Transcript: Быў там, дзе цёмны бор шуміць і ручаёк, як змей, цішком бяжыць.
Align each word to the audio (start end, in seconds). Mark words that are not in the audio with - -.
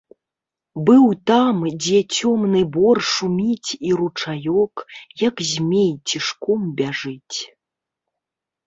Быў 0.87 1.03
там, 1.31 1.55
дзе 1.83 1.99
цёмны 2.17 2.61
бор 2.77 2.97
шуміць 3.13 3.69
і 3.91 3.95
ручаёк, 4.01 4.75
як 5.29 5.35
змей, 5.53 5.91
цішком 6.07 6.59
бяжыць. 6.83 7.37